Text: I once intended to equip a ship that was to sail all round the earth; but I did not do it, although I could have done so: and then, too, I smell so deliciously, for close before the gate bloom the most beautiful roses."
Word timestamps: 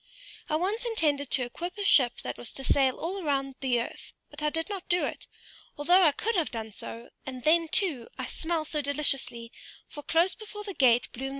I 0.49 0.55
once 0.55 0.83
intended 0.83 1.29
to 1.29 1.43
equip 1.43 1.77
a 1.77 1.85
ship 1.85 2.21
that 2.23 2.35
was 2.35 2.51
to 2.53 2.63
sail 2.63 2.97
all 2.97 3.21
round 3.21 3.53
the 3.59 3.79
earth; 3.81 4.13
but 4.31 4.41
I 4.41 4.49
did 4.49 4.67
not 4.67 4.89
do 4.89 5.05
it, 5.05 5.27
although 5.77 6.01
I 6.01 6.11
could 6.11 6.35
have 6.35 6.49
done 6.49 6.71
so: 6.71 7.09
and 7.23 7.43
then, 7.43 7.67
too, 7.67 8.07
I 8.17 8.25
smell 8.25 8.65
so 8.65 8.81
deliciously, 8.81 9.51
for 9.87 10.01
close 10.01 10.33
before 10.33 10.63
the 10.63 10.73
gate 10.73 10.79
bloom 10.79 10.81
the 10.81 10.95
most 10.95 11.11
beautiful 11.11 11.21
roses." 11.21 11.29